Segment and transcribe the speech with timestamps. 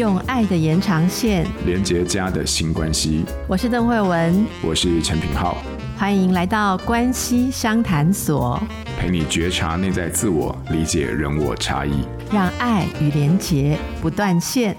[0.00, 1.46] 用爱的延长线。
[1.66, 3.22] 连接家的新关系。
[3.46, 5.58] 我是邓慧文，我是陈品浩，
[5.94, 8.58] 欢迎来到关系商谈所，
[8.98, 11.92] 陪你觉察内在自我，理解人我差异，
[12.32, 14.74] 让爱与连结不断线。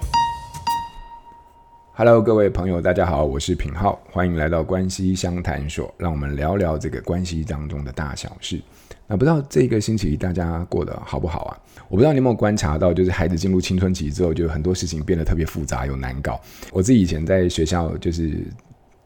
[2.04, 8.60] Hello，各位朋友，大家好，我是品浩，欢迎来到关系相谈所，让我们聊聊这个关系当中的大小事。
[9.06, 11.56] 那不知道这个星期大家过得好不好啊？
[11.88, 16.40] 我不知道你有没有观察到，就是孩子进入青春期之后，就很多事情变得特别复杂又难搞。
[16.72, 18.36] 我自己以前在学校就是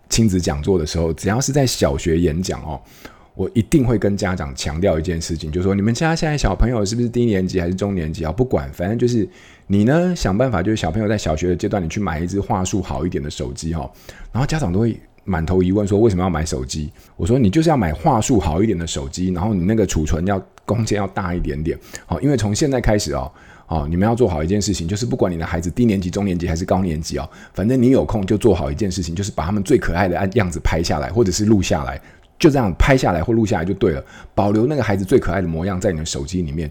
[0.09, 2.81] 亲子讲座的时候，只要是在小学演讲哦，
[3.37, 8.33] 我一定会跟家长强调一件事情，就是说你们家现在小朋友是不是低年级还是中年级啊？
[8.33, 9.29] 不管，反正就是
[9.69, 13.89] 你呢想办法，就是小朋友在小学的阶段，你去买一支画术好一点的手机哈，
[14.33, 14.99] 然后家长都会。
[15.29, 21.77] 满头疑问说：“为什么要买手机？”我说：“你就是要买画术好一点的手机，然后你那个储存要空间要大一点点。
[22.07, 23.33] 好，因为从现在开始哦，
[23.67, 32.01] 哦，你们要做好一件事情，就是不管你的孩子低年级、中年级还是高年级哦，反正你有空就做好一件事情，就是把他们最可爱的样子拍下来，或者是录下来，
[32.39, 36.71] 就这样拍下来或录下来就对了，保留那个孩子最可爱的模样在你的手机里面。”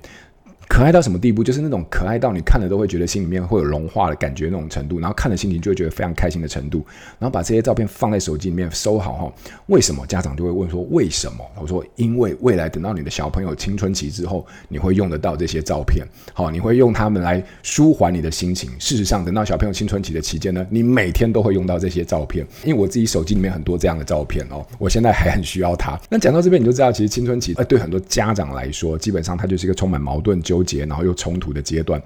[0.68, 1.44] 可爱到什么地步？
[1.44, 6.86] 就是那种可爱到你看了都会觉得心里面会有融化的感觉那种程度，然后看了心情就会觉得非常开心的程度。
[7.20, 9.34] 然后把这些照片放在手机里面收好哈。
[9.68, 10.06] 为什么？
[10.08, 11.46] 家长就会问说为什么？
[11.62, 18.70] 我说因为未来等到你的小朋友青春期之后，你会用得到这些照片，好，你会用它们来舒缓你的心情。
[18.80, 26.00] 事实上，等到小朋友青春期的期间呢，你每天都会用到这些照片，因为我自己手机里面很多这样的照片哦，我现在还很需要它。
[26.10, 30.55] 那讲到这边，你就知道其实青春期呃对很多家长来说，基本上它就是一个充满矛盾就。
[30.56, 32.02] 纠结，然后又冲突的阶段。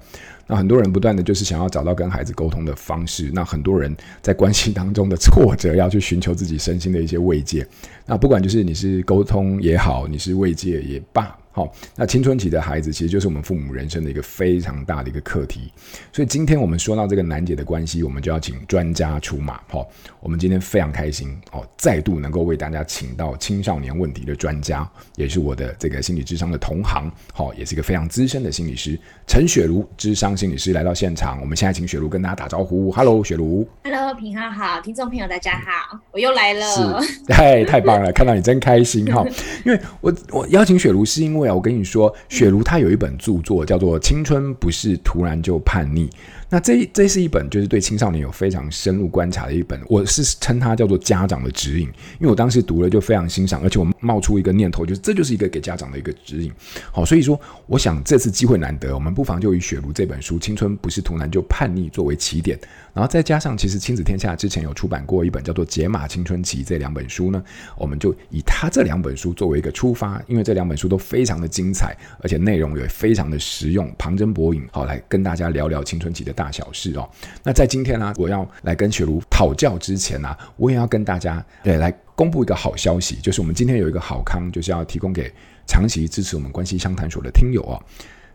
[0.46, 3.30] 那很多人不断的就是想要找到跟孩子沟通的方式。
[3.32, 7.64] 那很多人在关系当中的挫折，要去寻求自己身心的一些慰藉。
[8.04, 11.36] 那不管就是你是沟通也好，你是慰藉也罢。
[11.52, 15.72] 好，那青春期的孩子其实就是我们父母人生的一个非常大的一个课题。
[16.12, 19.60] 所以今天我们说到这个难解的关系，我们就要请专家出马。
[19.66, 19.84] 好，
[20.20, 28.96] 我们今天非常开心哦，再度能够为大家请到青少年问题的专家，也是我的这个心理智商的同行，好，也是一个非常资深的心理师
[29.26, 31.40] 陈雪茹智商心理师来到现场。
[31.40, 32.92] 我们现在请雪茹跟大家打招呼。
[32.92, 33.68] Hello，雪茹。
[33.82, 36.64] Hello，平安好，听众朋友大家好，我又来了。
[37.02, 39.26] 是，嗨，太棒了，看到你真开心 哈。
[39.66, 41.39] 因为我我邀请雪茹是因为。
[41.48, 46.08] 我跟你说，雪茹她有一本著作叫做《青春不是突然就叛逆》。
[46.52, 51.86] 那这这是一本就是对青少年有非常深入观察的一本，我是称它叫做家长的指引，
[52.18, 56.52] 因为我当时读了就非常欣赏，而且我冒出一个念头，就是这就是一个给家长的一个指引。
[56.90, 62.58] 好，所以说我想这次机会难得，我们不妨就以雪茹这本书《青春不是图难就叛逆》作为起点，
[62.92, 67.40] 然后再加上其实亲子天下之前有出版过一本叫做《解码青春期》这两本书呢，
[67.76, 76.34] 我们就以它这两本书作为一个出发，因为这两本书都非常的精彩，而且内容也非常的实用，旁征博引，好来跟大家聊聊青春期的。
[76.40, 77.06] 大小事哦，
[77.42, 85.30] 那在今天呢、我要来跟雪茹讨教之前呢、我也要跟大家对来公布一个好消息，就是我们今天有一个好康，就是要提供给
[85.66, 87.76] 长期支持我们关系相谈所的听友哦。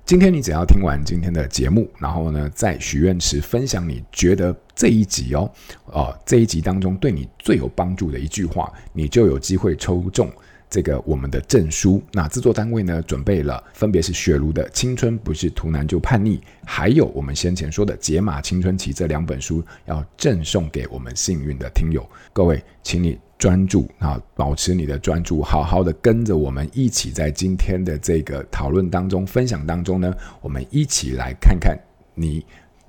[0.06, 5.52] 今天你只要听完今天的节目，然后呢，在许愿池分享你觉得这一集哦，
[5.86, 10.32] 哦这一集当中对你最有帮助的一句话，你就有机会抽中。
[10.76, 22.06] 这个我们的证书，那制作单位呢，准备了，分别是雪茹的《青春不是突然就叛逆》，还有我们先前说的《解码青春期》这两本书，要赠送给我们幸运的听友。
[22.34, 31.80] 各位，请你专注啊，保持你的专注，好好的跟着我们一起在今天的这个讨论当中、分享当中呢，我们一起来看看
[32.14, 32.46] 你。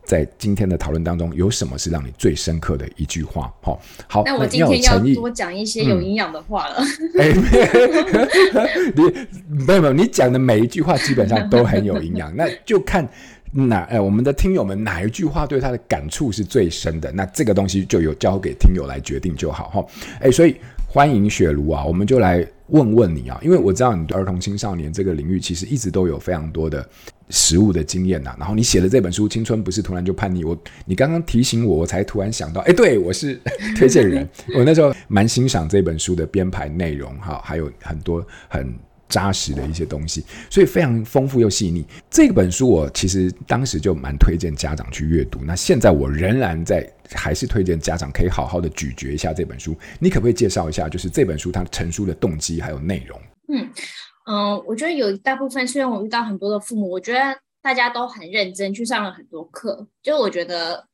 [0.07, 3.53] 在今天的讨论当中，有什么是让你最深刻的一句话？
[3.61, 6.77] 好，好，那我今天要多讲一些有营养的话了。
[7.19, 13.07] 哎、嗯， 你没有没有，你讲的每一句话基本上都很有营养， 那就看
[13.53, 19.85] 哪哎，我们的听友们哪一句话对他的感触是最深的，那这个东西就由交给听友来决定就好哈。
[20.21, 20.55] 哎，所以
[20.87, 26.89] 欢迎雪茹啊，我们就来问问你啊，因为我知道你对儿童青少年这个领域其实一直都有非常多的。
[27.31, 33.41] 实物的经验呐、然后你写的这本书《青春不是突然就叛逆》，我你刚刚提醒我，我才突然想到，哎，对我是
[33.77, 38.73] 推荐人， 我那时候蛮欣赏这本书的编排内容哈，还有很多很
[39.09, 41.85] 扎实的一些东西，所以非常丰富又细腻。
[42.09, 49.77] 这本书我其实当时就蛮推荐家长去阅读，那现在我仍然在还是推荐家长可以好好的咀嚼一下这本书。
[49.99, 53.21] 你可不可以介绍一下，就是这本书它成书的动机还有内容？
[53.53, 53.69] 嗯。
[54.27, 57.21] 嗯，我觉得有一大部分，虽然我遇到很多的父母，我觉得
[57.63, 59.87] 大家都很认真去上了很多课。
[60.03, 60.87] 就我觉得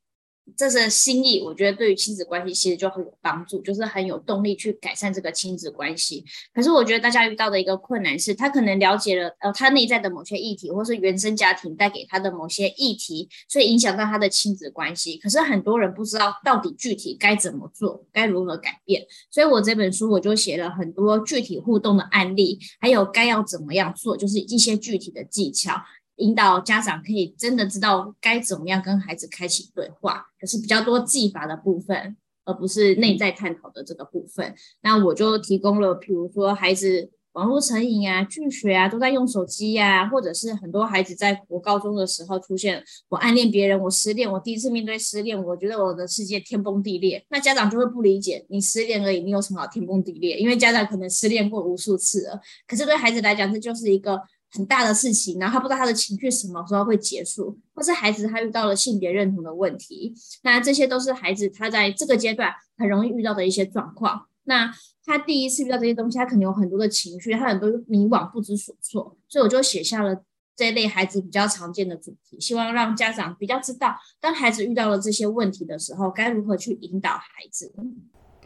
[0.57, 6.25] 这是心意，我觉得对于亲子关系其实就很有帮助，就是很有动力去改善这个亲子关系。
[6.53, 15.17] 可是我觉得大家遇到的一个困难是，他可能了解了呃他内在的某些议题，或是原生家庭带给他的某些议题，所以影响到他的亲子关系。
[15.17, 19.07] 可是很多人不知道到底具体该怎么做，该如何改变。
[19.31, 25.81] 所以我这本书我就写了很多具体互动的案例，还有该要怎么样做，就是一些具体的技巧。
[26.17, 34.55] 引导家长可以真的知道该怎么样跟孩子开启对话，可是比较多技法的部分，而不是内在探讨的这个部分。
[34.83, 47.25] 那我就提供了，比如说孩子网络成瘾啊、拒学啊，都在用手机呀、或者是很多孩子在国高中的时候出现，我暗恋别人，我失恋，我第一次面对失恋，我觉得我的世界天崩地裂。
[47.31, 50.39] 那家长就会不理解，你失恋而已，你有什么好天崩地裂？
[50.39, 54.21] 因为家长可能失恋过无数次了，可是对孩子来讲，这就是一个。
[54.55, 60.13] 很大的事情，然后他不知道他的情绪什么时候会结束，或是孩子他遇到了性别认同的问题，
[60.43, 64.27] 那这些都是孩子他在这个阶段很容易遇到的一些状况。
[64.45, 64.71] 那
[65.07, 70.23] 他第一次遇到这些东西，他可能有很多的情绪，他很多迷惘不知所措，所以我就写下了
[70.55, 77.73] 这一类孩子比较常见的主题，希望让家长比较知道，当孩子遇到了这些问题的时候，该如何去引导孩子。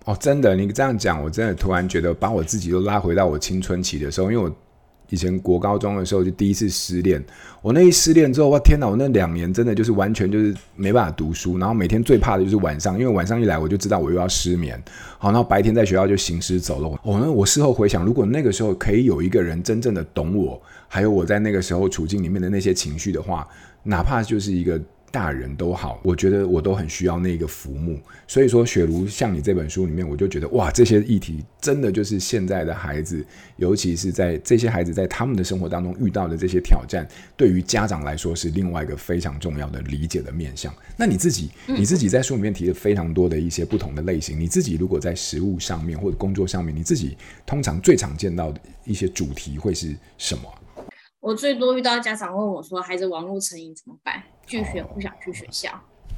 [0.05, 4.56] 哦，真的，你这样讲，我真的突然觉得把我自己都拉回到我青春期的时候，因为我。
[5.11, 7.23] 以前国高中的时候就第一次失恋，
[7.62, 8.88] 我那一失恋之后，哇天哪！
[8.88, 14.81] 我那两年真的就是完全就是没办法读书，然后每天最怕的就是晚上，因为晚上一来我就知道我又要失眠，
[15.19, 16.99] 好，然后白天在学校就行尸走肉。
[17.03, 23.47] 哦，那我事后回想，如果那个时候可以有一个人真正的懂我，还有我在那个时候处境里面的那些情绪的话，
[23.85, 24.81] 哪怕就是一个。
[25.11, 27.99] 大人都好，我觉得我都很需要那个浮木。
[28.26, 33.25] 所以说，雪茹像你这本书里面，我就觉得哇，这些议题真的就是现在的孩子，
[33.56, 37.06] 尤其是在这些孩子在他们的生活当中遇到的这些挑战，
[37.37, 40.75] 对于家长来说是另外一个非常重要的理解的面向。
[40.97, 47.17] 那你自己，你自己在书里面提了非常多的一些不同的类型，你自己如果在食物上面或者工作上面，你自己
[47.47, 50.43] 通常最常见到的一些主题会是什么？
[51.26, 54.23] 我最多遇到家长问我说：“孩子网络成瘾怎么办？
[54.46, 55.69] 拒学不想去学校。”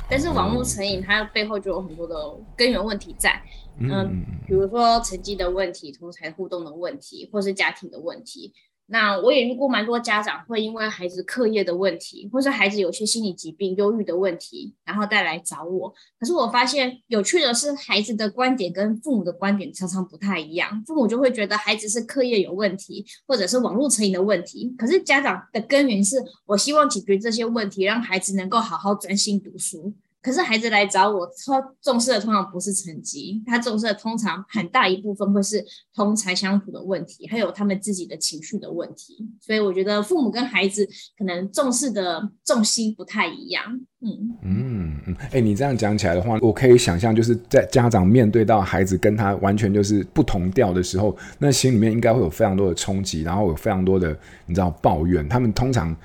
[0.07, 2.15] 但是网络成瘾它背后就有很多的
[2.55, 3.43] 根源问题在，
[3.81, 8.53] 嗯，比如说成绩的问题、同才互动的问题，或是家庭的问题。
[8.91, 15.93] 那我也遇过蛮多家长会因为孩子课业的问题，或是孩子有些心理疾病、忧郁的问题，然后带来找我。
[16.19, 20.83] 可是我发现有趣的是，孩子的观点跟父母的观点常常不太一样。
[20.87, 24.75] 父母就会觉得孩子是课业有问题，或者是网络成瘾的问题。
[24.79, 29.93] 可是家长的根源是我希望解决这些问题，让孩子能够好好专心读书。
[30.29, 35.65] 可是孩子来找我，他重视的通常不是成绩，他重视的通常很大一部分会是
[35.95, 39.27] 同才相处的问题，还有他们自己的情绪的问题。
[39.41, 40.87] 所以我觉得父母跟孩子
[41.17, 43.65] 可能重视的重心不太一样。
[44.03, 54.15] 嗯嗯嗯，哎、你这样讲起来的话，我可以想象，就是在家长面对到孩子跟他完全就是不同调的时候，那心里面应该会有非常多的冲击，然后有非常多的
[54.45, 55.27] 你知道抱怨。
[55.27, 55.97] 他们通常。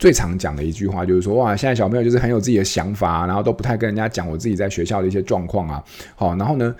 [0.00, 5.84] 最常讲的一句话就是说，哇，现在小朋友就是很有自己的想法，然后都不太跟人家讲我自己在学校的一些状况啊。
[6.14, 6.74] 好，然后呢，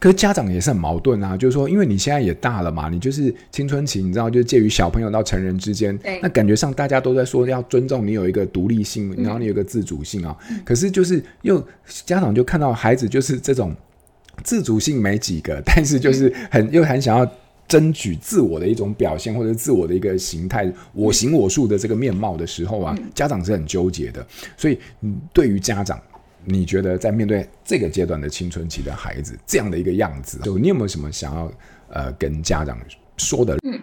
[0.00, 10.34] 可是家长也是很矛盾啊，就是说，因为你现在也大了嘛，你就是青春期，你知道，就是介于小朋友到成人之间，那感觉上大家都在说要尊重你有一个独立性，然后你有一个自主性啊。
[10.64, 11.62] 可是就是又
[12.06, 13.76] 家长就看到孩子就是这种
[14.42, 17.30] 自主性没几个，但是就是很又很想要。
[17.72, 24.26] 争取自我的一种表现，或者自我的一个形态，我行我素的这个面貌的时候啊，家长是很纠结的。
[24.58, 24.78] 所以，
[25.32, 25.98] 对于家长，
[26.44, 31.50] 你觉得在面对这个阶段的青春期的孩子这样的一个样子，就你有没有什么想要
[31.88, 32.78] 呃跟家长
[33.16, 33.56] 说的？
[33.66, 33.80] 嗯。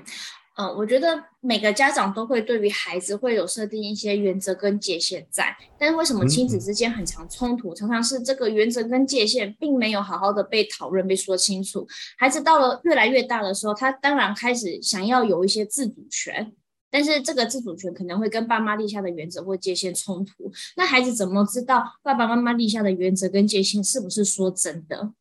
[0.60, 1.08] 嗯，我觉得
[1.40, 7.74] 每个家长都会对于孩子会有设定一些原则跟界限在，但是为什么亲子之间很常冲突？
[7.74, 11.88] 常常是这个原则跟界限并没有好好的被讨论、被说清楚。
[12.18, 16.52] 孩子到了越来越大的时候，他当然开始想要有一些自主权，
[16.92, 20.52] 但是这个自主权可能会跟爸妈立下的原则或界限冲突。
[20.76, 25.14] 那孩子怎么知道爸爸妈妈立下的原则跟界限是不是说真的？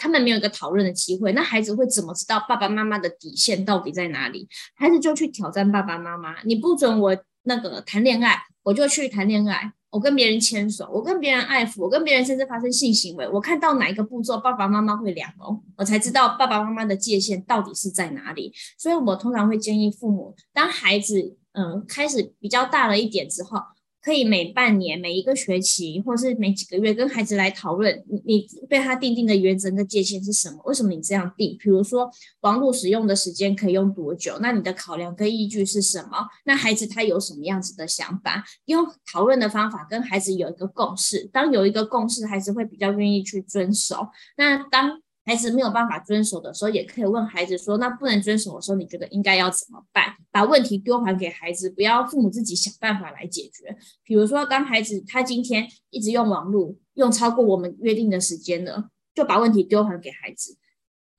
[0.00, 4.48] 他们没有一个讨论的机会，那孩子会怎么知道爸爸妈妈的底线到底在哪里？
[4.74, 9.74] 孩子就去挑战爸爸妈妈，你不准我那个谈恋爱，我就去谈恋爱。
[9.90, 13.28] 我跟别人牵手，我跟别人爱抚，我跟别人甚至发生性行为。
[13.28, 18.52] 我看到哪一个步骤，爸爸妈妈会凉哦，我才知道爸爸妈妈的界限到底是在哪里。
[18.78, 23.58] 所以我通常会建议父母，当孩子嗯开始比较大了一点之后。
[24.02, 30.60] 可以每半年、每一个学期，或是每几个月，跟孩子来讨论你你对他定定的原则跟界限是什么？
[30.64, 31.56] 为什么你这样定？
[31.60, 34.38] 比如说网络使用的时间可以用多久？
[34.40, 36.26] 那你的考量跟依据是什么？
[36.44, 38.44] 那孩子他有什么样子的想法？
[38.64, 41.28] 用讨论的方法跟孩子有一个共识。
[41.32, 44.08] 当有一个共识，孩子会比较愿意去遵守。
[44.36, 53.76] 那当孩子没有办法遵守的时候，也可以问孩子说：“那不能遵守的时候，你觉得应该要怎么办？”把问题丢还给孩子，不要父母自己想办法来解决。
[54.02, 60.56] 比如说，当孩子他今天一直用网络，用超过我们约定的时间了，就把问题丢还给孩子。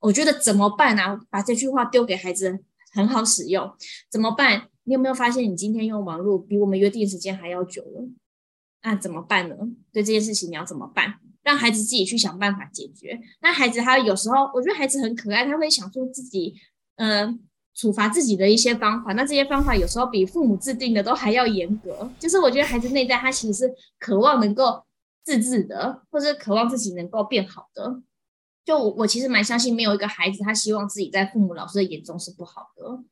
[0.00, 1.20] 我觉得怎么办呢？
[1.30, 2.58] 把这句话丢给孩子
[2.92, 3.72] 很好使用。
[4.10, 4.68] 怎么办？
[4.84, 8.08] 你有没有发现你今天用网络比我们约定时间还要久了？
[8.82, 9.56] 那怎么办呢？
[9.92, 11.20] 对这件事情你要怎么办？
[11.42, 13.20] 让孩子自己去想办法解决。
[13.40, 16.54] 那孩子他有时候，我觉得孩子很可爱，他会想出自己，
[16.96, 17.26] 呃，
[17.74, 19.12] 处罚自己的一些方法。
[19.14, 22.08] 那这些方法有时候比父母制定的都还要严格。
[22.18, 24.84] 就是我觉得孩子内在他其实是渴望能够
[25.24, 28.00] 自治的，或者渴望自己能够变好的。
[28.64, 33.02] 就我，我其实蛮相信，没有一个孩子他希望自己在父母、老师的眼中是不好的。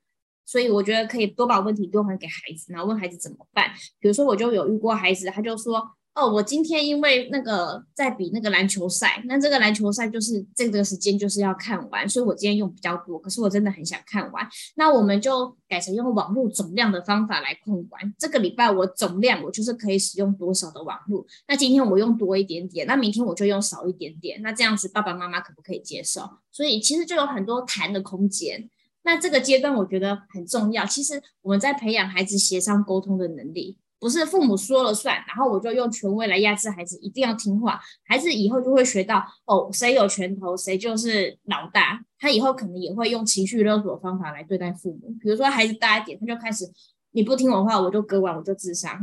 [0.47, 3.71] 所以我觉得可以多把问题多还给孩子，然后问孩子怎么办。
[3.99, 5.83] 比如说，我就有遇过孩子，他就说。
[6.21, 13.19] 哦，我今天因为那个在比那个篮球赛，那这个篮球赛就是这个时间就是要看完，所以我今天用比较多。
[13.19, 14.47] 可是我真的很想看完，
[14.77, 18.15] 那我们就改成用网络总量的方法来控管。
[18.19, 24.43] 这个礼拜我总量我就是可以使用多少的网络，那今天我用多一点点，那明天我就用少一点点。
[24.43, 26.21] 那这样子爸爸妈妈可不可以接受？
[26.53, 28.69] 所以其实就有很多谈的空间。
[29.05, 30.85] 那这个阶段我觉得很重要。
[30.85, 33.79] 其实我们在培养孩子协商沟通的能力。
[34.01, 37.79] 不是父母说了算，然后我就用权威来压制孩子，一定要听话。
[38.03, 42.03] 孩子以后就会学到，哦，谁有拳头，谁就是老大。
[42.19, 45.15] 他以后可能也会用情绪勒索方法来对待父母。
[45.21, 46.65] 比如说孩子大一点，他就开始，
[47.11, 48.99] 你不听我话，我就割腕，我就自杀，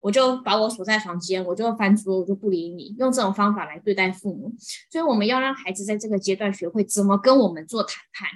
[0.00, 2.96] 我就把我锁在房间，我就翻桌，我就不理你。
[2.98, 4.52] 用这种方法来对待父母。
[4.90, 8.28] 所以我们要让孩子在这个阶段学会怎么跟我们做谈判。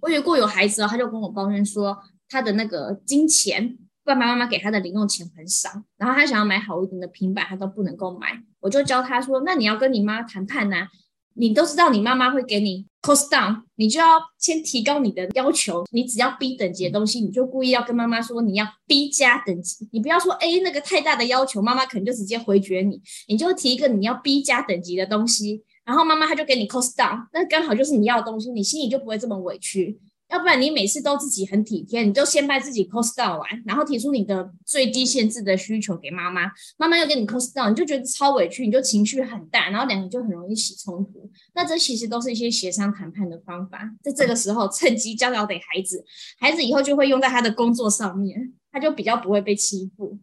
[0.00, 1.98] 我有过有孩子，他就跟我抱怨说，
[2.30, 3.76] 他的那个金钱。
[4.04, 8.42] 爸爸妈妈给他的零用钱很少，然后他想要买好一点的平板，他都不能够买。
[8.60, 10.88] 我就教他说：“那你要跟你妈谈判呐，
[11.34, 15.84] 你都知道你妈妈会给你 cost down，你就要先提高你的要求。
[15.92, 23.00] 你只要 B 等级的东西，你就故意要跟妈妈说你要 B 加等级，你不要说 A 那个太大的要求，妈妈可能就直接回绝你。
[23.28, 30.00] 你就提一个你要 B 加等级的东西，然后妈妈她就给你 cost down，那刚好就是你要的东西，你心里就不会这么委屈。”
[30.32, 41.30] 要不然你每次都自己很体贴，你就先把自己 cost down 完，然后提出你的最低限制的需求给妈妈，妈妈又给你 cost down，你就觉得超委屈，你就情绪很大，然后两个就很容易起冲突。
[41.54, 46.02] 那这其实都是一些协商谈判的方法，在这个时候趁机教导给孩子，
[46.40, 50.18] 孩子以后就会用在他的工作上面，他就比较不会被欺负。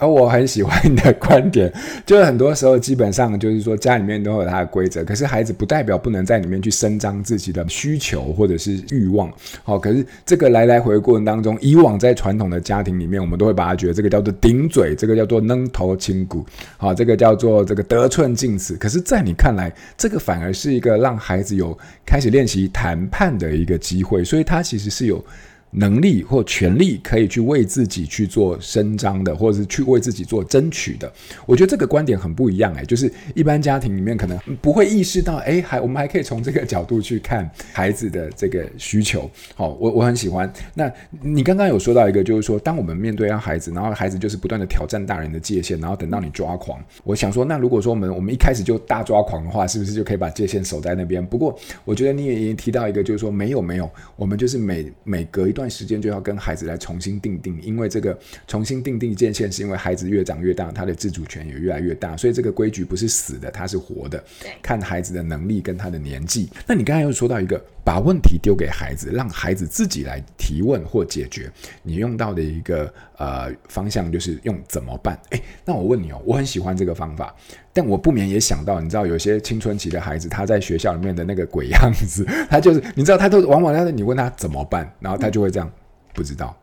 [0.00, 1.70] 而我很喜欢你的观点，
[2.06, 9.30] 就是很多时候基本上就是说家里面都有他的规则，可是孩子不代表不能在里面去伸张自己的需求或者是欲望。
[9.62, 16.46] 好，可是这个来来回过程当中，以往在传统的家庭里面，我们都会把它觉得这个叫做顶嘴，这个叫做扔头轻骨，
[16.78, 18.74] 好，这个叫做这个得寸进尺。
[18.76, 25.22] 可是，在你看来，这个反而是一个让孩子有开始练习谈判的一个机会，所以他其实是有。
[25.72, 31.10] 能力或权力可以去为自己去做伸张的，或者是去为自己做争取的。
[31.46, 39.30] 我觉得这个观点很不一样哎，就是一般家庭里面可能不会意识到，哎，还我们还可以从这个角度去看孩子的这个需求。
[39.54, 40.52] 好，我我很喜欢。
[40.74, 46.82] 那你刚刚有说到一个，就是说，当我们面对让孩子，然后孩子就是不断的挑战大人的界限，然后等到你抓狂。
[47.04, 51.24] 我想说，那如果说我们我们一开始就大抓狂的话，是不是就可以把界限守在那边？
[51.24, 55.59] 不过我觉得你也已经提到一个，就是说没有没有，我们就是每每隔一段。
[55.60, 64.22] 段时间就要跟孩子来重新定定，因为这个重新定定界限，是因为孩子越长越大，他的自主权也越来越大，所以这个规矩不是死的，它是活的。
[64.62, 66.48] 看孩子的能力跟他的年纪。
[66.66, 71.50] 那你刚才又说到一个，把问题丢给孩子，让孩子自己来提问或解决。
[71.82, 75.18] 你用到的一个呃方向就是用怎么办？
[75.30, 77.34] 诶，那我问你哦，我很喜欢这个方法。
[77.72, 85.70] 但我不免也想到，你知道，有些青春期的孩子，他在学校里面的那个鬼样子， 他就是，你知道，他都往往他你问他怎么办，然后他就会这样，
[86.12, 86.56] 不知道，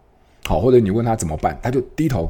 [0.44, 2.30] 好，或者你问他怎么办，他就低头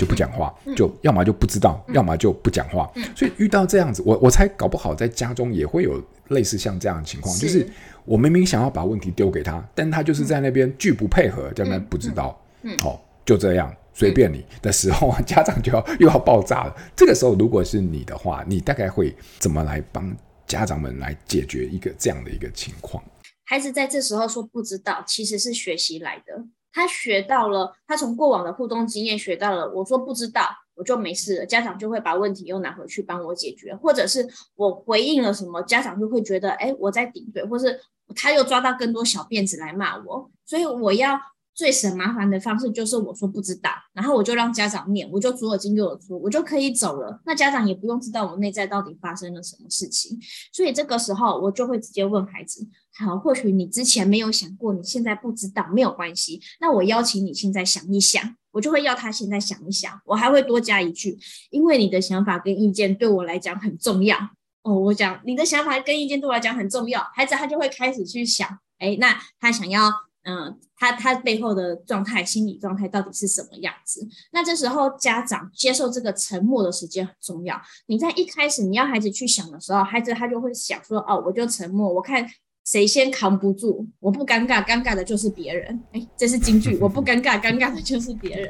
[0.00, 2.90] 就不讲话，就要么就不知道，要么就不讲话。
[3.14, 7.68] 所以遇到这样子，我我才搞不好在家中也会有类似像这样的情况，就是
[8.06, 13.70] 我明明想要把问题丢给他，但他就是在那边拒不配合，在那边不知道，嗯好，就这样。
[13.92, 16.74] 随便你的时候，家长就要又要爆炸了。
[16.96, 20.16] 这个时候，如果是你的话，你大概会怎么来帮
[20.46, 23.02] 家长们来解决一个这样的一个情况？
[23.44, 26.42] 孩子在这时候说不知道，其实是学习来的。
[26.72, 29.70] 他学到了，他从过往的互动经验学到了。
[29.72, 31.46] 我说不知道，我就没事了。
[31.46, 37.80] 家长就会把问题又拿回去帮我解决，或者是我回应了什么，家长就会觉得，哎，我在顶嘴，或是
[38.14, 40.30] 他又抓到更多小辫子来骂我。
[40.44, 41.18] 所以我要
[41.54, 47.20] 最省麻烦的方式就是我说不知道，然后我就让家长念，我就左耳进右耳出，我就可以走了。
[47.26, 50.18] 那家长也不用知道我内在到底发生了什么事情。
[50.52, 52.66] 所以这个时候我就会直接问孩子。
[52.96, 56.40] 好，或许你之前没有想过，你现在不知道，没有关系。
[56.60, 60.00] 那我邀请你现在想一想，我就会要他现在想一想。
[60.06, 61.18] 我还会多加一句，
[61.50, 64.16] 因为你的想法跟意见对我来讲很重要。
[64.62, 68.46] 哦，我讲你的想法跟意见对我来讲很重要，孩子他就会开始去想，
[68.78, 69.90] 哎，那他想要，
[70.22, 74.06] 嗯、呃，他他背后的状态、心理状态到底是什么样子？
[74.32, 77.60] 那这时候家长接受这个沉默的时间很重要。
[77.86, 82.26] 你在一开始你要孩子去想的时候，孩子他就会想说，哦，我就沉默，我看。
[82.62, 83.84] 谁先扛不住？
[83.98, 85.82] 我不尴尬，尴尬的就是别人。
[85.92, 86.76] 哎，这是京剧。
[86.76, 88.48] 我不尴尬，尴尬的就是别人。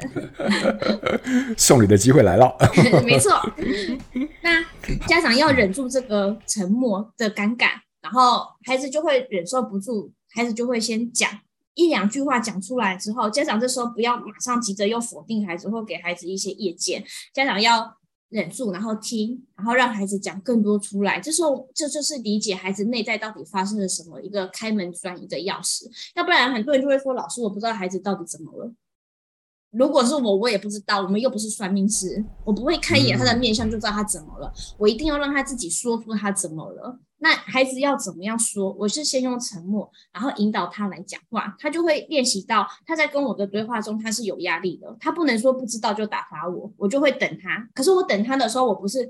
[1.57, 2.55] 送礼的机会来了。
[3.07, 3.33] 没错。
[4.43, 4.63] 那
[5.07, 7.69] 家长要忍住这个沉默的尴尬，
[8.03, 11.31] 然后孩子就会忍受不住，孩子就会先讲
[11.81, 17.97] 一两句话，讲出来之后，家长这时候不要马上急着又否定孩子或给孩子一些意见，家长要。
[18.31, 21.19] 忍住，然后听，然后让孩子讲更多出来。
[21.19, 25.91] 这时候，这就是理解孩子内在到底发生了什么，一个开门转移的钥匙。
[26.15, 28.73] 要不然，很多人就会说：“老师，我不知道孩子到底怎么了。”
[29.75, 31.03] 如果是我，我也不知道。
[31.03, 34.53] 我们又不是算命师，我不会看一眼他的面相就知道他怎么了。
[34.79, 37.01] 我一定要让他自己说出他怎么了。
[37.23, 38.73] 那孩子要怎么样说？
[38.73, 47.69] 我是先用沉默，然后引导他来讲话，他就会练习到他在跟我的对话中他是有压力的，他不能说不知道就打发我，我就会等他。
[47.75, 49.07] 可是我等他的时候，我不是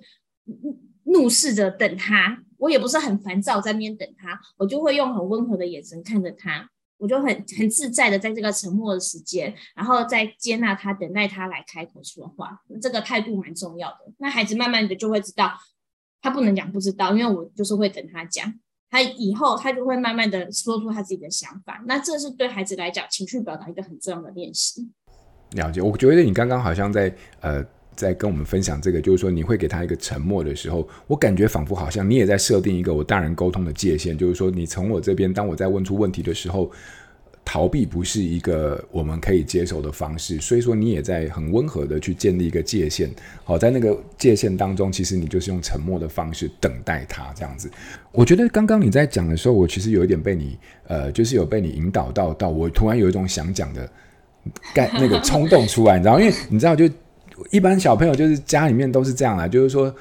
[1.05, 7.27] 怒视着等他，我也不是很烦躁在那边等他，我就会用很温和的眼神看着他，我就很
[7.57, 14.13] 很自在的在这个沉默的时间，然后再接纳他，等待他来开口说话，这个态度蛮重要的。
[14.19, 15.53] 那孩子慢慢的就会知道。
[16.21, 18.53] 他不能讲不知道，因为我就是会等他讲，
[18.91, 21.83] 他以后他就会慢慢的说出他自己的想法。
[21.87, 24.89] 那这是对孩子来讲情绪表达一个很重要的练习。
[25.53, 27.65] 了解，我觉得你刚刚好像在呃
[27.97, 36.71] 在跟我们分享这个，就是说你会给他一个沉默的时候，我感觉仿佛好像你也在设定一个我大人沟通的界限，就是说你从我这边，当我在问出问题的时候。
[37.53, 43.11] 逃避不是一个我们可以接受的方式，所以说你也在很温和的去建立一个界限。
[43.43, 47.69] 好，在那个界限当中，其实你就是用沉默的方式等待他这样子。
[48.13, 53.91] 我觉得刚刚你在讲的时候，我其实有一点被你呃，就是有被你引导到，到我突然有一种想讲的
[54.73, 56.21] 干那个冲动出来，你知道？
[56.21, 56.89] 因为你知道，就
[57.51, 59.95] 一般小朋友就是家里面都是这样啦，就是说。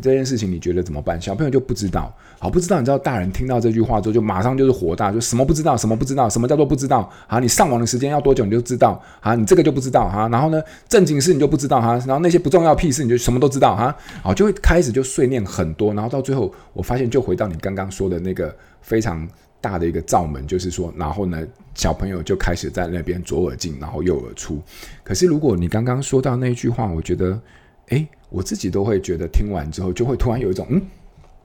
[0.00, 1.20] 这件事情你觉得怎么办？
[1.20, 2.78] 小朋友就不知道，好，不知道。
[2.78, 7.10] 你知道大人听到这句话之后，就马上就是火大，就什么不知道，什么不知道，什么叫做不知道？
[7.26, 8.98] 好，你上网的时间要多久你就知道？
[9.20, 10.26] 好，你这个就不知道哈。
[10.28, 12.02] 然后呢，正经事你就不知道哈。
[12.06, 13.94] 然后那些不重要屁事你就什么都知道哈。
[14.22, 19.28] 好，就会开始就碎念很多，然后到最后我发现就回到你刚刚说的那个非常
[19.62, 21.42] 大的一个罩门，就是说，然后呢，
[21.74, 24.60] 小朋友就开始在那边左耳进，然后右耳出。
[25.02, 27.40] 可是如果你刚刚说到那句话，我觉得。
[27.88, 30.80] 诶，我自己都会觉得听完之后， 就会突然有一种嗯，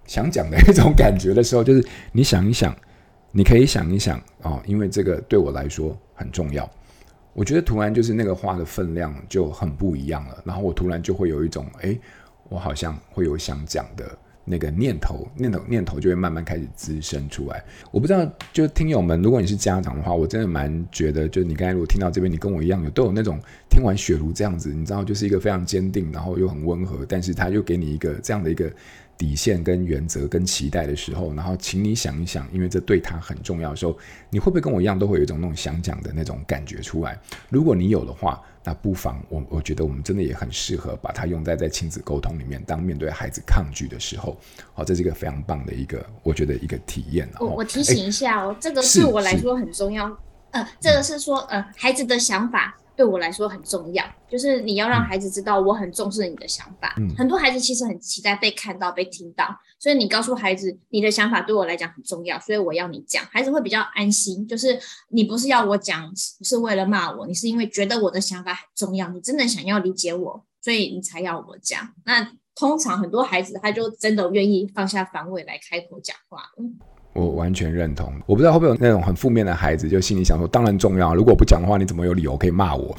[0.06, 2.74] 想讲的一种感觉的时候，就是你想一想，
[3.32, 6.70] 你可以想一想哦，因为这个对我来说很重要。
[7.34, 12.00] 我觉得突然就是那个话的分量就很不一样了，然后我突然就会有一种诶，
[12.50, 14.18] 我好像会有想讲的。
[14.50, 17.62] 那个念头，念头，念头就会慢慢开始滋生出来。
[17.92, 23.38] 我不知道，就听友们，如果你是家长的话，我真的蛮觉得，就是你刚才如果听到这边，你跟我一样有都有那种
[23.70, 28.72] 听完雪茹这样子，你知道，就是一个非常坚定，然后又很温和，但是他又给你一个这样的一个。
[29.18, 33.98] 底线跟原则跟期待的时候，然后请你想一想，因为这对他很重要的时候，
[34.30, 37.20] 你会不会跟我一样，都会有一种那种想讲的那种感觉出来？
[37.50, 44.38] 如果你有的话，那不妨我我觉得我们真的也很适合把它用在在亲子沟通里面，当面对孩子抗拒的时候，
[44.74, 47.28] 好，这是一个非常棒的一个，我觉得一个体验。
[47.40, 50.06] 我我提醒一下哦，这个对我来说很重要。
[50.52, 52.78] 呃，这个是说呃孩子的想法。
[52.98, 56.96] 对我来说很重要，就是你要让孩子知道我很重视你的想法。
[56.98, 64.48] 嗯，很多孩子其实很期待被看到、被听到，所以你告诉孩子你的想法对我来讲很重要，所以我要你讲，孩子会比较安心。
[64.48, 64.80] 就是
[65.10, 71.94] 你不是要我讲，不是为了骂我，你是因为觉得我的想法很重要，你真的想要理解我，所以你才要我讲。
[72.04, 76.42] 那通常很多孩子他就真的愿意放下防卫来开口讲话。
[77.18, 78.14] 我完全认同。
[78.28, 81.16] 我不知道会不会有那种很负面的孩子，就心里想说，当然重要。
[81.16, 82.96] 如果不讲的话，你怎么有理由可以骂我？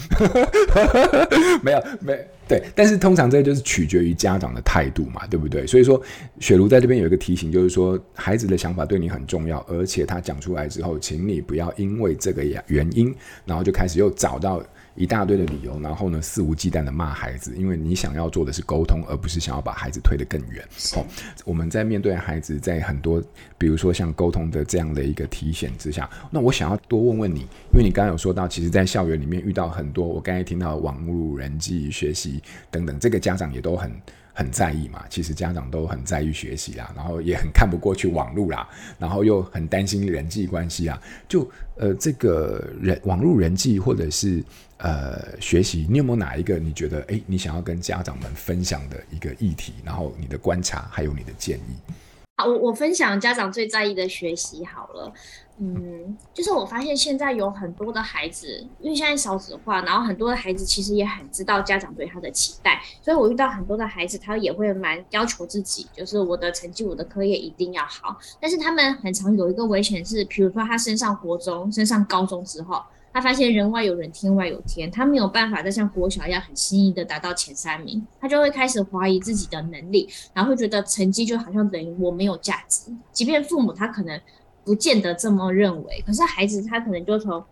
[1.63, 2.63] 没有，没对。
[2.75, 5.65] 但是通常这就是取决于家长的态度嘛，对不对？
[5.67, 6.03] 所以说，
[6.41, 14.61] 雪茹在这边有一个提醒，就是说，孩子的想法对你很重要，而且他讲出来之后，请你不要因为这个原因，然后就开始又找到。
[14.99, 20.63] 一大堆的理由，然后呢，肆无忌惮的骂孩子，因为你想要做的是沟通，而不是想要把孩子推得更远。
[20.93, 21.07] 好、哦，
[21.45, 23.23] 我们在面对孩子，在很多，
[23.57, 27.41] 比如说像沟通的这样的一个提醒之下，那我想要多问问你，
[27.73, 33.91] 因为你刚刚有说到，其实，在校园里面遇到很多，我刚才听到网络人际学习等等，这个家长也都很。
[34.35, 40.97] 很在意嘛，其实家长都很在意学习啦，然后也很看不过去网络啦，然后又很担心人际关系啊。
[41.27, 44.41] 就呃，这个人网络人际或者是
[44.79, 49.75] 呃学习，你有没有哪一个你觉得诶，你想要跟家长们分享的一个议题？
[49.85, 51.93] 然后你的观察还有你的建议。
[52.37, 55.13] 好，我我分享家长最在意的学习好了。
[55.61, 68.17] 嗯，就是我发现现在有很多的孩子，因为现在少子化，然后很多的孩子其实也很知道家长对他的期待，所以我遇到很多的孩子，他也会蛮要求自己，就是我的成绩、我的课业一定要好。
[68.41, 72.81] 但是他们很常有一个危险是，比如说他升上国中、升上高中之后，
[73.19, 84.21] 他发现人外有人，天外有天，他没有办法再像国小一样很轻易的达到前三名，他就会开始怀疑自己的能力，然后会觉得成绩就好像等于我没有价值，即便父母他可能。
[84.65, 87.43] 不见得这么认为，可是孩子他可能就从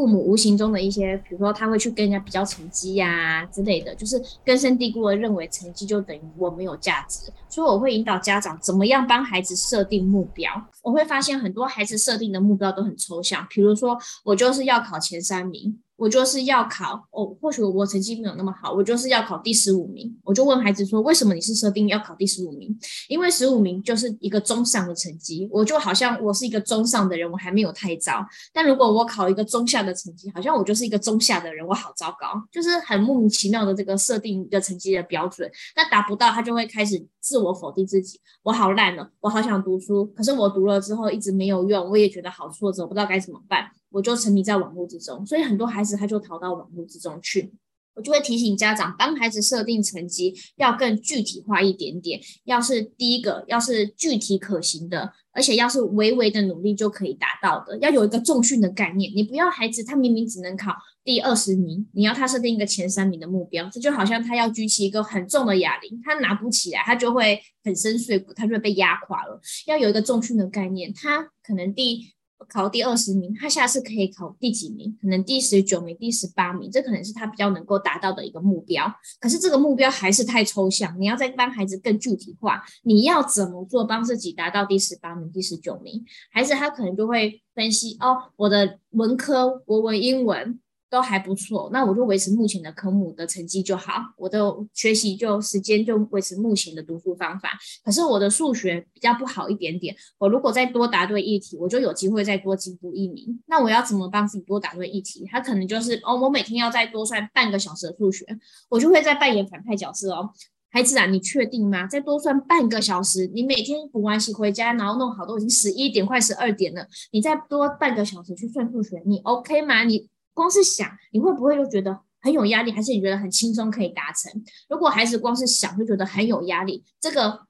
[0.00, 10.50] 父母无形中的一些，比如说他会去跟人家比较成绩呀、之类的，就是根深蒂固的认为成绩就等于我没有价值，所以我会引导家长怎么样帮孩子设定目标。
[10.82, 15.78] 我会发现很多孩子设定的目标都很抽象，比如说我就是要考前三名。
[16.00, 20.18] 我就是要考哦，或许我成绩没有那么好，我就是要考第十五名。
[20.24, 22.74] 我就问孩子说：“为什么你是设定要考第十五名？”
[23.06, 28.26] 因为十五名就是一个中上的成绩，我就好像我是一个中上的人，我还没有太糟。
[28.50, 35.50] 但如果我考一个中下的成绩，好像我就是一个中下的人，我好糟糕，就是很莫名其妙的这个设定一个成绩的标准。
[35.76, 43.70] 那达不到，他就会开始自我否定自己，我好烂了，我好想读书，可是我读了之后一直没有用，我也觉得好挫折，我不知道该怎么办。
[43.90, 47.52] 我就沉迷在网络之中，所以很多孩子他就逃到网络之中去。
[47.92, 52.20] 我就会提醒家长，帮孩子设定成绩要更具体化一点点。
[52.44, 59.12] 要是第一个，要是具体可行的，而且要是微微的努力就可以达到的，要有一个重训的概念。
[59.14, 60.72] 你不要孩子他明明只能考
[61.04, 69.38] 第二十名，你要他设定一个前三名的目标，这就好像他要举起一个很重的哑铃，他拿不起来，他就会粉身碎骨，他就会被压垮了。
[69.66, 72.14] 要有一个重训的概念，他可能第。
[72.48, 74.96] 考第二十名，他下次可以考第几名？
[75.00, 78.92] 可能第十九名、第十八名，这可能是他比较能够达到的一个目标。
[79.20, 86.04] 可是这个目标还是太抽象，你要再帮孩子更具体化，你要怎么做帮自己达到第十八名、第十九名？
[86.32, 90.58] 孩子他可能就会分析哦，我的文科、国文、英文。
[90.90, 94.40] 都还不错，那我就维持目前的科目的成绩就好，我的
[94.74, 97.50] 学习就时间就维持目前的读书方法。
[97.84, 103.40] 可是我的数学比较不好一点点，我如果再多答对一题，我就有机会再多进步一名。
[103.46, 105.24] 那我要怎么帮自己多答对一题？
[105.30, 108.26] 他可能就是哦，我每天要再多算半个小时的数学，
[108.68, 110.30] 我就会再扮演反派角色哦。
[110.72, 111.86] 孩子啊，你确定吗？
[111.86, 119.84] 再多算半个小时，你每天补完习回家，然后弄好都已经十一点快十二点了，你再多半个小时去算数学，你 OK 吗？
[119.84, 120.08] 你？
[120.40, 122.72] 光是想，你会不会就觉得很有压力？
[122.72, 124.32] 还是你觉得很轻松可以达成？
[124.70, 127.40] 如果孩子光是想就觉得很有压力，这个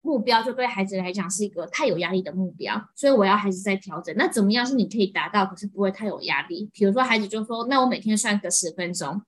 [0.00, 2.82] 目标就对孩子来讲是一个太有压力的目标。
[2.96, 4.16] 所以我要孩子再调整。
[4.16, 6.70] 那怎么样是你可以达到，可是不会太有压力？
[6.72, 9.20] 比如说孩子就说：“那我每天算个十分钟。”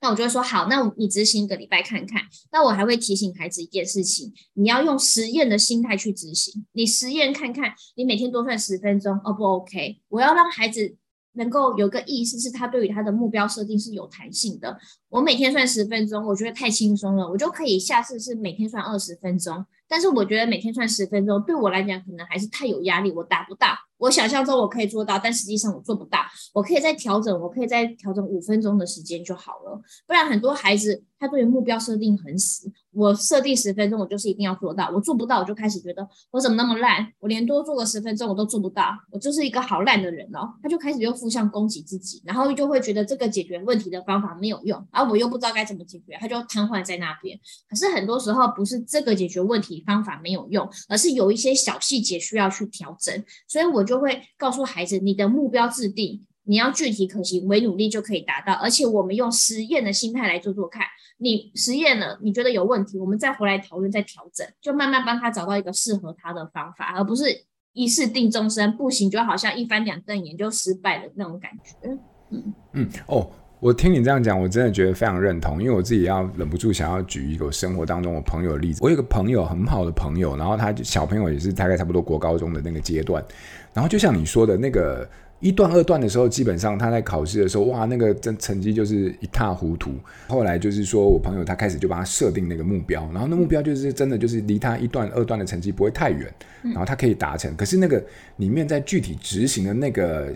[0.00, 6.64] 那我就会说：“好，那你执行一个礼拜看看。”那我还会提醒孩子一件事情：你要用实验的心态去执行。
[6.72, 10.00] 你实验看看，你每天多算十分钟，O 不 OK？
[10.08, 10.96] 我要让孩子。
[11.34, 14.76] 能够有个意识，是他对于他的目标设定是有弹性的。
[15.08, 19.64] 我每天算十分钟，我觉得太轻松了，我就可以下次是每天算二十分钟。
[19.86, 23.68] 但是我觉得每天算十分钟对我来讲可能还是太有压力，我达不到。
[23.98, 26.18] 我想象中我可以做到，但实际上我做不到。
[26.52, 29.80] 我可以再调整，我可以再调整五分钟的时间就好了。
[30.06, 34.90] 不然很多孩子他对于目标设定很死，我设定十分钟，我就是一定要做到。
[34.94, 40.52] 我做不到，我就开始觉得我怎么那么烂，我连多做个十分钟我都做不到，我就是一个好烂的人哦。
[40.62, 47.40] 他就开始又负向攻击自己，然后就会觉得这个解决问题的方法没有用，而我又不知道该怎么解决，他就瘫痪在那边。
[47.70, 53.24] 可是很多时候不是这个解决问题方法没有用，而是有一些小细节需要去调整。
[53.48, 58.52] 所以我就会告诉孩子，你的目标制定，你要具体可行，为努力就可以达到。
[58.54, 60.82] 而且我们用实验的心态来做做看，
[61.18, 67.24] 你实验了，你觉得有问题，我们再回来讨论，再调整，就慢慢帮他找到一个适合他的方法，而不是
[67.72, 71.88] 一试定终身，不行就好像一翻两瞪眼就失败的那种感觉。
[72.30, 73.30] 嗯嗯哦。
[73.60, 78.80] 我听你这样讲，我真的觉得非常认同，因为我自己要忍不住想要举一个生活当中我朋友的例子。
[78.82, 83.24] 我有个朋友很好的朋友，然后他小朋友也是大概差不多国高中的那个阶段，
[83.72, 85.08] 然后就像你说的那个。
[85.44, 89.92] 一段、二段的时候，基本上他在考试的时候，哇，那个真成绩就是一塌糊涂。
[90.26, 97.54] 后来就是说我朋友他开始就帮他设定那个目标，然后那目标就是真的就是离他一段、二段的成绩不会太远，然后他可以达成。
[97.56, 98.02] 可是那个
[98.38, 100.32] 里面在具体执行的那个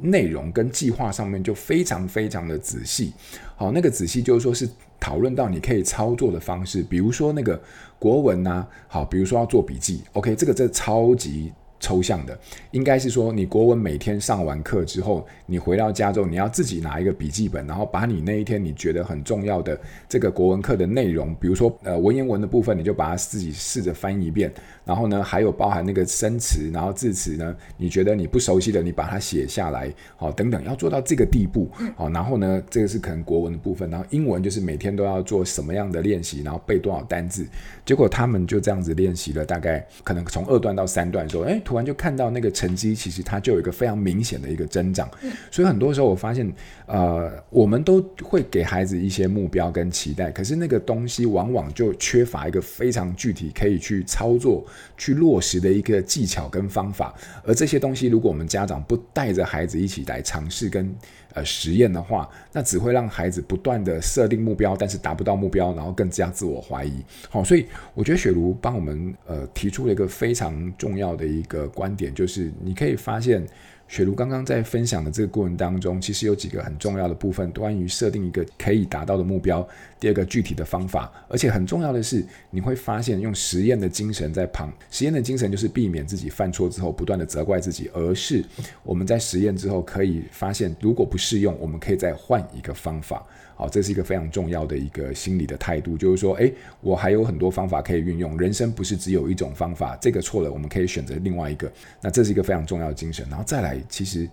[0.00, 3.12] 内容跟计划上面就非常非常的仔细。
[3.54, 4.68] 好，那个仔细就是说是
[4.98, 7.62] 讨论到你可以操作的方式，比如说那个
[7.96, 11.52] 国文呐、啊，好，比如说要做笔记，OK，这个这超级。
[11.80, 12.38] 抽象的，
[12.70, 24.52] 应该是说，你国文每天上完课之后，你回到家之后，你要自己拿一个笔记本，然后把你那一天你觉得很重要的这个国文课的内容，比如说呃文言文的部分，你就把它自己试着翻译一遍。
[24.88, 37.46] 然后呢，还有包含那个生词，然后字词呢，你觉得你不熟悉的，你把它写下来，好，等等，要做到这个地步，好，然后呢，这个是可能国文的部分，然后英文就是每天都要做什么样的练习，然后背多少单字，
[37.84, 45.06] 结果他们就这样子练习了，大概可能从二段到三段的时候，哎，突然就看到那个成绩，其实它就有一个非常明显的一个增长，
[45.50, 46.50] 所以很多时候我发现，
[46.86, 54.64] 呃，我们都会给孩子一些目标跟期待，可是那个东西往往就缺乏一个非常具体可以去操作。
[54.96, 57.14] 去落实的一个技巧跟方法，
[57.44, 60.94] 而这些东西，如果我们家长不带着孩子一起来尝试跟
[61.34, 67.02] 呃实验的话，那只会让孩子不断的设定目标，但是达不到目标，然后更加自我怀疑。
[67.28, 73.46] 好，所以我觉得雪茹帮我们呃提出了一个非常重要的一个观点，就是你可以发现。
[73.90, 79.66] 雪茹刚刚在分享的这个过程当中，其实有几个很重要的部分，关于设定一个可以达到的目标。
[80.00, 84.72] 第二个具体的方法，而且很重要的是，你会发现用实验的精神在旁。
[84.90, 88.44] 实验的精神就是避免自己犯错之后不断的责怪自己，而是
[88.82, 93.26] 我们在实验之后可以发现，如果不适用，我们可以再换一个方法。
[93.56, 101.68] 好，这是一个非常重要的一个心理的态度，就是说，诶，我还有很多方法可以运用，人生不是只有一种方法，这个错了，我们可以选择另外一个。
[102.00, 103.26] 那这是一个非常重要的精神。
[103.28, 104.28] 然后再来，其实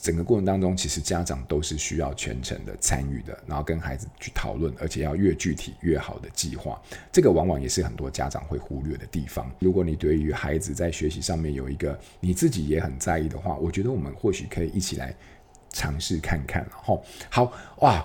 [0.00, 6.80] 整个过程当中，其实家长都是需要全程的参与的，然后跟孩子去讨论，而且要越具体越好的计划。
[7.12, 9.50] 这个往往也是很多家长会忽略的地方。
[9.58, 15.14] 如果你对于孩子在学习上面有一个你自己也很在意的话，我觉得我们或许可以一起来
[15.70, 16.66] 尝试看看。
[16.70, 18.02] 吼，好哇。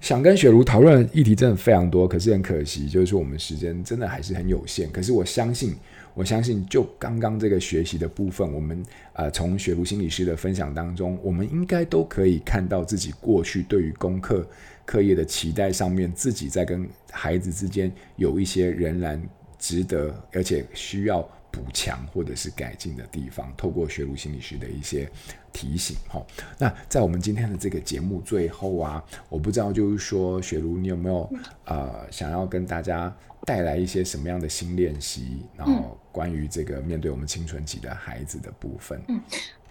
[0.00, 4.88] 想跟雪茹讨论的议题真的非常多，可是很可惜，就是说我们时间真的还是很有限。
[4.92, 5.74] 可是我相信，
[6.18, 14.44] 我相信就刚刚这个学习的部分，我们呃从雪茹心理师的分享当中，我们应该都可以看到自己过去对于功课
[14.84, 19.22] 课业的期待上面，自己在跟孩子之间有一些仍然
[19.60, 21.26] 值得而且需要。
[21.50, 25.10] 补强或者是改进的地方，透过雪茹心理师的一些
[25.52, 26.24] 提醒，哈。
[26.58, 31.30] 那在我们今天的这个节目最后啊，我不知道就是说，雪茹你有没有
[31.64, 39.00] 呃想要跟大家带来一些什么样的新练习，然后关于这个面对我们青春期的孩子的部分。
[39.08, 39.20] 嗯，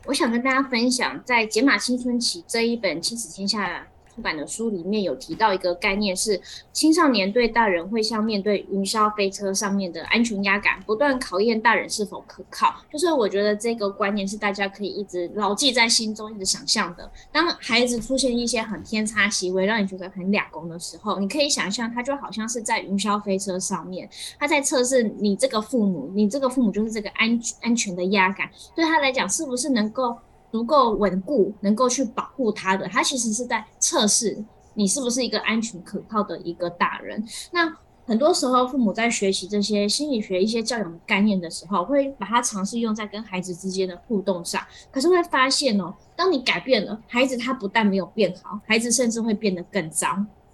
[0.06, 3.88] 我想跟大家分享，在《解码青春期》这一本亲子天下
[4.18, 6.42] 出版的书里面有提到一个概念，是
[6.74, 12.74] 青少年对大人会像面对云霄飞车上面的安全压感，不断考验大人是否可靠。
[12.92, 17.12] 就是我觉得这个观念是大家可以一直牢记在心中，一直想象的。
[17.32, 30.18] 当孩子出现一些很偏差行为，让你觉得很两公的时候，你可以想象他就好像是在云霄飞车上面，他在测试你这个父母，你这个父母就是这个安安全的压感，对他来讲是不是能够。
[30.52, 37.24] 足够稳固，能够去保护他的，他其实是在测试你是不是一个安全可靠的一个大人。
[37.52, 44.64] 那很多时候，父母在学习这些心理学、一些教养概念的时候，会把它尝试用在跟孩子之间的互动上。
[44.90, 50.08] 可是会发现哦，当你改变了，孩子他不但没有变好，孩子甚至会变得更糟。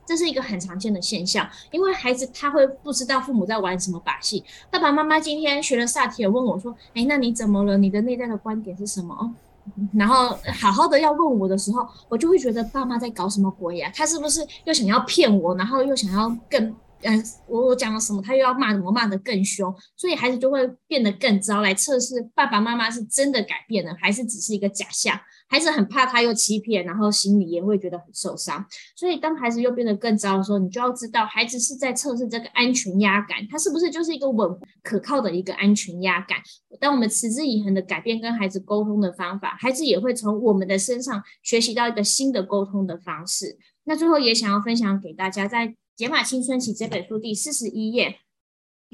[0.06, 4.44] 这是一个很常见的现象，因为孩子他会不知道父母在玩什么把戏。
[4.72, 7.78] 爸爸妈妈今天学了萨提尔，问我说：“诶，那你怎么了？
[7.78, 9.36] 你的内在的观点是什么？”
[9.94, 13.92] 然后好好的要问我的时候，我就会觉得爸妈在搞什么鬼呀？
[13.96, 15.56] 他是不是又想要骗我？
[15.56, 16.76] 然后又想要更……
[17.06, 25.20] 嗯，我我讲了什么，他又要骂我，骂得更凶，所以孩子就会变得更糟，来测试爸爸妈妈是真的改变了，还是只是一个假象。
[25.54, 28.66] 孩子很怕他又欺骗，然后心里也会觉得很受伤。
[28.96, 34.50] 所以当孩子又变得更糟的时候，你就要知道，孩子是在测试这个安全压感，他是不是就是一个稳
[34.82, 36.40] 可靠的一个安全压感。
[36.80, 43.60] 当我们持之以恒的改变跟孩子沟通的方法，孩子也会从我们的身上学习到一个新的沟通的方式。
[43.84, 48.16] 那最后也想要分享给大家，在《解码青春期》这本书第四十一页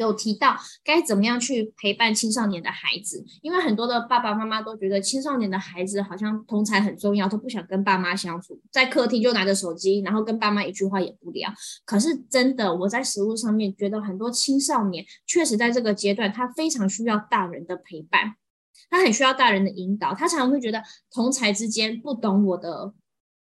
[0.04, 11.52] 有提到该怎么样去陪伴青少年的孩子，因为很多的爸爸妈妈都觉得青少年的孩子好像同才很重要，都不想跟爸妈相处，在客厅就拿着手机，然后跟爸妈一句话也不聊。
[11.86, 18.36] 可是真的，我在实务上面觉得很多青少年确实在这个阶段，他非常需要大人的陪伴，
[18.90, 20.82] 他很需要大人的引导，他常常会觉得
[21.12, 22.94] 同才之间不懂我的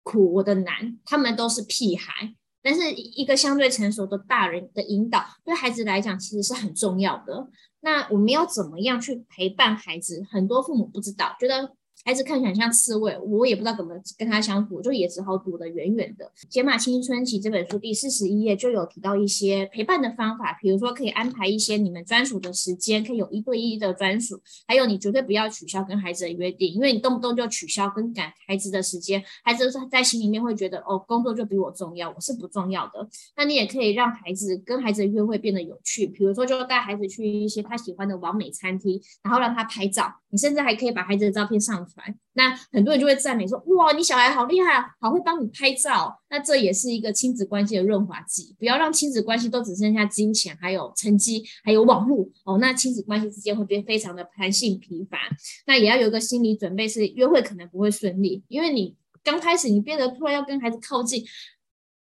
[0.03, 2.33] 苦，我的难，他们都是屁孩。
[2.69, 7.47] 但是一个相对成熟的大人的引导，对孩子来讲其实是很重要的。
[7.79, 10.21] 那我们要怎么样去陪伴孩子？
[10.29, 11.71] 很多父母不知道，觉得。
[12.07, 16.23] 孩子看起来像刺猬，我也不知道怎么跟他相处，就也只好躲得远远的。
[16.47, 33.05] 《解码青春期》这本书第四十一页就有提到一些陪伴的方法，比如说可以安排一些你们专属的时间，可以有一对一的专属，还有你绝对不要取消跟孩子的约定，因为你动不动就取消跟赶孩子的时间，孩子在心里面会觉得哦，工作就比我重要，我是不重要的。
[33.35, 41.96] 那你也可以让孩子跟孩子的约会变得有趣，比如说就带孩子去一些他喜欢的网美餐厅，然后让他拍照，你甚至还可以把孩子的照片上传。
[42.33, 48.55] 那很多人就会赞美说：“哇，你小孩好厉害，好会帮你拍照。”那这也是一个亲子关系的润滑剂。
[48.59, 52.57] 不要让亲子关系都只剩下金钱、还有成绩、还有网络哦。
[52.59, 55.17] 那亲子关系之间会变非常的弹性疲乏。
[55.65, 61.23] 那也要有一个心理准备，是约会可能不会顺利，因为你刚开始你变得突然要跟孩子靠近。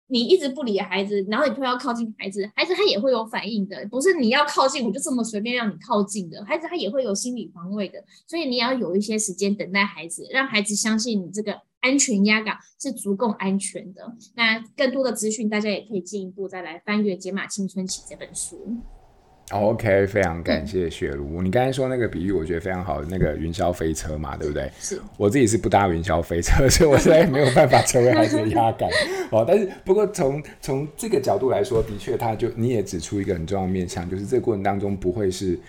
[0.08, 14.16] 你一直不理孩子，然后你突然要靠近孩子，孩子他也会有反应的，不是你要靠近我就这么随便让你靠近的，孩子他也会有心理防卫的，所以你要有一些时间等待孩子，让孩子相信你这个安全压港是足够安全的。
[14.36, 18.78] 那更多的资讯，大家也可以进一步再来翻阅《解码青春期》这本书。
[19.52, 21.42] OK，非常感谢雪茹。
[21.42, 23.04] 嗯、你刚才说那个比喻，我觉得非常好。
[23.04, 24.72] 那个云霄飞车嘛，对不对？
[24.80, 25.00] 是。
[25.18, 28.90] 我自己是不搭云霄飞车，所以我实在没有办法成为孩子的压杆。
[29.32, 35.60] 哦，但是不过从从这个角度来说，的确，他就你也指出一个很重要的面向，就是这个过程当中不会是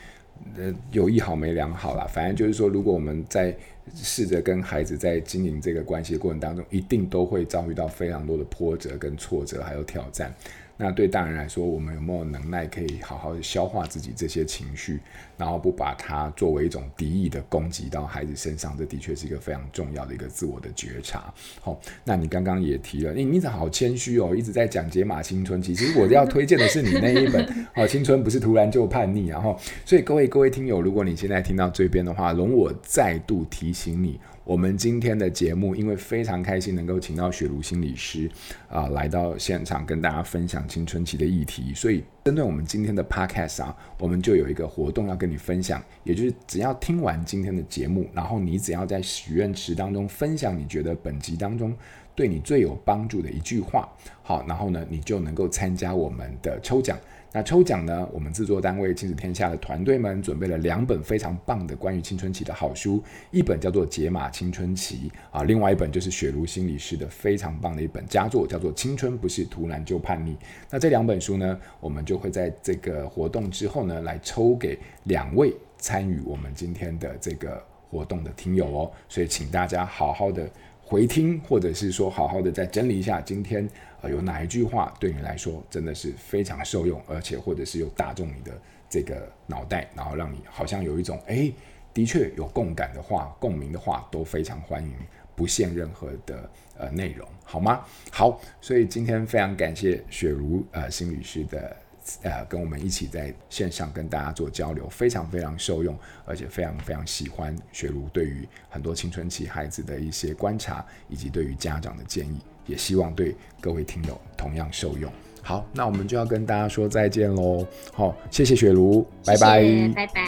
[0.56, 2.06] 呃有一好没两好啦。
[2.08, 3.54] 反正就是说，如果我们在
[3.94, 10.32] 试着跟孩子在经营这个关系的过程当中，一定都会遭遇到非常多的波折、跟挫折，还有挑战。
[10.76, 14.98] 那对大人来说，我们有没有能耐可以好好的消化自己这些情绪，
[15.36, 18.76] 然后不把它作为一种敌意的攻击到孩子身上？
[18.76, 21.32] 这的确是一个非常重要的一个自我的觉察。
[21.60, 25.62] 好，那你刚刚也提了，你你好谦虚哦，一直在讲解码青春。
[25.62, 34.18] 其实我要推荐的是你那一本《好青春不是突然就叛逆》，然后，所以各位各位听友，如果你现在听到这边的话，容我再度提醒你。
[34.44, 38.30] 我们今天的节目，因为非常开心能够请到雪茹心理师
[38.68, 51.74] 啊、来到现场跟大家分享青春期的议题，所以针对我们今天的 podcast 啊，我们就有一个活动要跟你分享，也就是只要听完今天的节目，然后你只要在许愿池当中分享你觉得本集当中
[52.14, 53.88] 对你最有帮助的一句话，
[54.22, 56.98] 好，然后呢，你就能够参加我们的抽奖。
[57.36, 58.08] 那抽奖呢？
[58.12, 70.34] 我们制作单位亲子天下的团队们准备了两本非常棒的关于青春期的好书，一本叫做《解码青春期》啊，另外一本就是雪茹心理师的非常棒的一本佳作，叫做《青春不是突然就叛逆》。
[70.70, 78.92] 那这两本书呢，我们就会在这个活动之后呢，来抽给两位参与我们今天的这个活动的听友哦。
[79.08, 80.48] 所以请大家好好的
[80.94, 83.68] 回听，或者是说好好的再整理一下今天
[84.00, 84.08] 啊。
[84.08, 88.52] 有哪一句话对你来说真的是非常受用，而且或者是又打中你的
[88.88, 91.52] 这个脑袋，然后让你好像有一种哎，
[91.92, 94.94] 的确有共感的话、共鸣的话，都非常欢迎，
[95.34, 97.84] 不限任何的呃内容，好吗？
[98.12, 101.76] 好，所以今天非常感谢雪茹呃心理师的
[102.22, 112.38] 呃跟我们一起在线上跟大家做交流，非常非常受用，而且非常非常喜欢雪茹对于很多青春期孩子的一些观察，以及对于家长的建议。
[112.66, 115.12] 也希望对各位听友同样受用。
[115.42, 117.66] 好，那我们就要跟大家说再见喽。
[117.92, 119.62] 好，谢谢雪茹，拜拜，
[119.94, 120.22] 拜拜。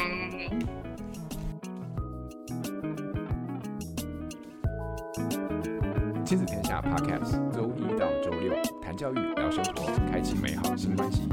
[6.26, 11.25] 亲子天下 Podcast，周一到周六谈教育、聊生活，开启美好新关系。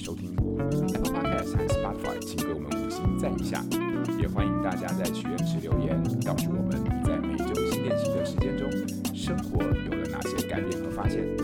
[0.00, 3.62] 收听 apple podcast 和 Spotify 请给我们五星赞一下，
[4.18, 8.70] 也欢迎大家在许愿池留言，告诉我们你在每周新练习的时间中，
[9.14, 11.39] 生活有了哪些改变和发现。